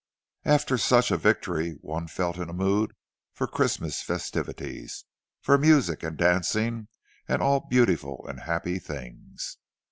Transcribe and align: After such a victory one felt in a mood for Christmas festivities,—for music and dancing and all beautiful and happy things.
After 0.45 0.79
such 0.79 1.11
a 1.11 1.15
victory 1.17 1.73
one 1.81 2.07
felt 2.07 2.37
in 2.37 2.49
a 2.49 2.53
mood 2.53 2.93
for 3.33 3.45
Christmas 3.45 4.01
festivities,—for 4.01 5.57
music 5.59 6.01
and 6.01 6.17
dancing 6.17 6.87
and 7.27 7.39
all 7.39 7.59
beautiful 7.69 8.25
and 8.27 8.39
happy 8.39 8.79
things. 8.79 9.57